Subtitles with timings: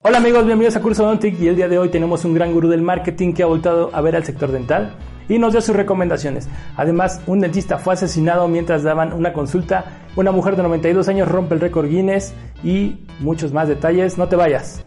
[0.00, 2.68] Hola amigos, bienvenidos a Curso Dontic y el día de hoy tenemos un gran gurú
[2.68, 4.94] del marketing que ha voltado a ver al sector dental
[5.28, 6.48] y nos dio sus recomendaciones.
[6.76, 11.56] Además, un dentista fue asesinado mientras daban una consulta, una mujer de 92 años rompe
[11.56, 12.32] el récord Guinness
[12.62, 14.84] y muchos más detalles, no te vayas.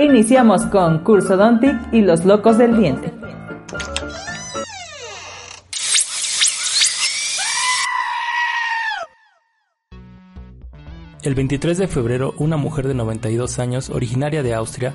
[0.00, 3.21] Iniciamos con Curso Dontic y los locos del diente.
[11.22, 14.92] El 23 de febrero, una mujer de 92 años, originaria de Austria,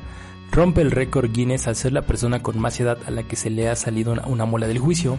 [0.52, 3.49] rompe el récord Guinness al ser la persona con más edad a la que se
[3.49, 5.18] le ha salido una, muela del juicio.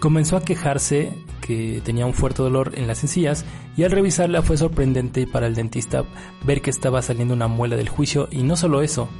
[0.00, 3.44] Comenzó a quejarse que tenía un fuerte dolor en las encías
[3.76, 6.04] y al revisarla fue sorprendente para el dentista
[6.46, 9.10] ver que estaba saliendo una muela del juicio y no solo eso,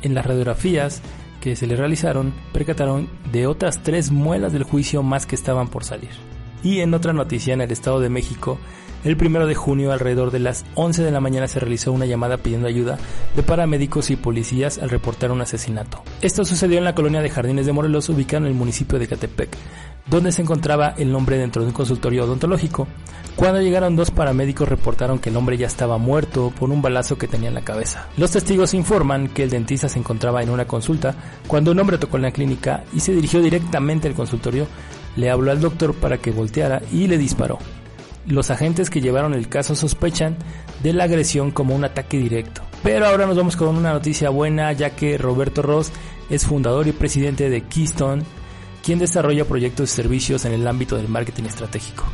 [0.00, 1.02] en las radiografías
[1.42, 5.84] que se le realizaron percataron de otras tres muelas del juicio más que estaban por
[5.84, 6.29] salir.
[6.62, 8.58] Y en otra noticia en el Estado de México,
[9.02, 12.36] el primero de junio, alrededor de las 11 de la mañana, se realizó una llamada
[12.36, 12.98] pidiendo ayuda
[13.34, 16.02] de paramédicos y policías al reportar un asesinato.
[16.20, 19.56] Esto sucedió en la colonia de Jardines de Morelos, ubicada en el municipio de Catepec,
[20.06, 22.88] donde se encontraba el hombre dentro de un consultorio odontológico.
[23.36, 27.28] Cuando llegaron dos paramédicos reportaron que el hombre ya estaba muerto por un balazo que
[27.28, 28.06] tenía en la cabeza.
[28.18, 31.14] Los testigos informan que el dentista se encontraba en una consulta
[31.46, 34.66] cuando un hombre tocó en la clínica y se dirigió directamente al consultorio,
[35.16, 37.58] le habló al doctor para que volteara y le disparó.
[38.26, 40.36] Los agentes que llevaron el caso sospechan
[40.82, 42.62] de la agresión como un ataque directo.
[42.82, 45.92] Pero ahora nos vamos con una noticia buena ya que Roberto Ross
[46.28, 48.22] es fundador y presidente de Keystone,
[48.84, 52.04] quien desarrolla proyectos y servicios en el ámbito del marketing estratégico.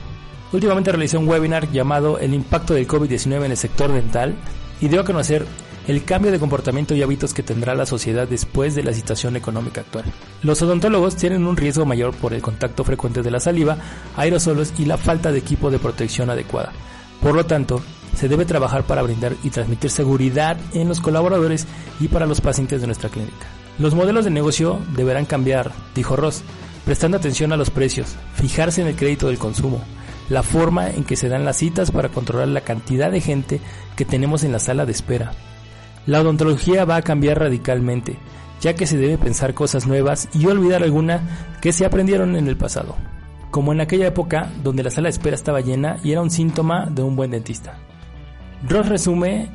[0.52, 4.34] Últimamente realizó un webinar llamado El impacto del COVID-19 en el sector dental
[4.80, 5.46] y dio a conocer
[5.86, 9.82] el cambio de comportamiento y hábitos que tendrá la sociedad después de la situación económica
[9.82, 10.04] actual.
[10.42, 13.78] Los odontólogos tienen un riesgo mayor por el contacto frecuente de la saliva,
[14.16, 16.72] aerosolos y la falta de equipo de protección adecuada.
[17.22, 17.80] Por lo tanto,
[18.16, 21.66] se debe trabajar para brindar y transmitir seguridad en los colaboradores
[22.00, 23.46] y para los pacientes de nuestra clínica.
[23.78, 26.42] Los modelos de negocio deberán cambiar, dijo Ross,
[26.84, 29.82] prestando atención a los precios, fijarse en el crédito del consumo,
[30.30, 33.60] la forma en que se dan las citas para controlar la cantidad de gente
[33.96, 35.32] que tenemos en la sala de espera,
[36.06, 38.16] la odontología va a cambiar radicalmente,
[38.60, 41.20] ya que se debe pensar cosas nuevas y olvidar alguna
[41.60, 42.96] que se aprendieron en el pasado,
[43.50, 46.86] como en aquella época donde la sala de espera estaba llena y era un síntoma
[46.86, 47.78] de un buen dentista.
[48.68, 49.50] Ross resume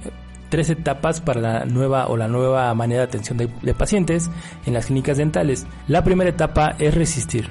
[0.49, 4.29] tres etapas para la nueva o la nueva manera de atención de, de, pacientes
[4.65, 5.65] en las clínicas dentales.
[5.87, 7.49] La primera etapa es resistir.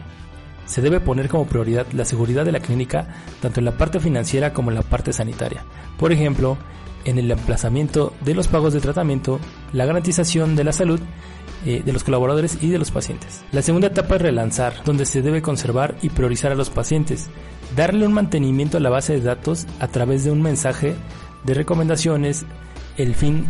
[0.66, 3.08] Se debe poner como prioridad la seguridad de la clínica,
[3.40, 5.64] tanto en la parte financiera como en la parte sanitaria.
[5.98, 6.58] Por ejemplo,
[7.04, 9.40] en el emplazamiento de los pagos de tratamiento,
[9.72, 11.00] la garantización de la salud
[11.66, 13.42] eh, de los colaboradores y de los pacientes.
[13.52, 17.28] La segunda etapa es relanzar, donde se debe conservar y priorizar a los pacientes,
[17.76, 20.94] darle un mantenimiento a la base de datos a través de un mensaje
[21.44, 22.46] de recomendaciones.
[22.96, 23.46] El fin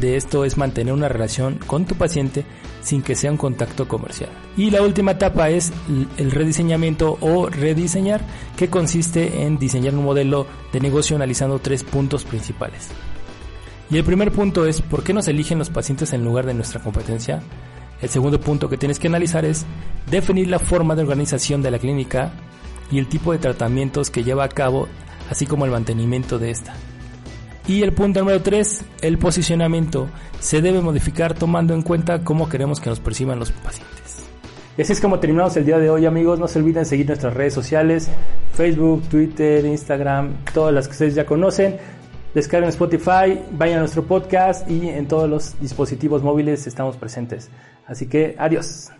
[0.00, 2.44] de esto es mantener una relación con tu paciente
[2.82, 4.30] sin que sea un contacto comercial.
[4.56, 5.72] Y la última etapa es
[6.16, 8.20] el rediseñamiento o rediseñar,
[8.56, 12.88] que consiste en diseñar un modelo de negocio analizando tres puntos principales.
[13.90, 16.80] Y el primer punto es por qué nos eligen los pacientes en lugar de nuestra
[16.80, 17.42] competencia.
[18.02, 19.64] El segundo punto que tienes que analizar es
[20.10, 22.32] definir la forma de organización de la clínica
[22.90, 24.88] y el tipo de tratamientos que lleva a cabo,
[25.30, 26.74] así como el mantenimiento de esta.
[27.68, 30.08] Y el punto número 3, el posicionamiento,
[30.40, 34.22] se debe modificar tomando en cuenta cómo queremos que nos perciban los pacientes.
[34.78, 37.52] Así es como terminamos el día de hoy amigos, no se olviden seguir nuestras redes
[37.52, 38.08] sociales,
[38.54, 41.76] Facebook, Twitter, Instagram, todas las que ustedes ya conocen.
[42.32, 47.50] Descarguen Spotify, vayan a nuestro podcast y en todos los dispositivos móviles estamos presentes.
[47.86, 48.90] Así que adiós.